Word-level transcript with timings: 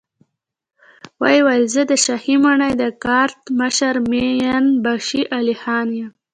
ويې 1.21 1.39
ويل: 1.45 1.63
زه 1.73 1.81
د 1.89 1.93
شاهي 2.05 2.35
ماڼۍ 2.43 2.71
د 2.81 2.83
ګارد 3.03 3.41
مشر 3.59 3.95
مين 4.09 4.63
باشي 4.83 5.21
علی 5.37 5.55
خان 5.61 5.87
يم. 5.99 6.11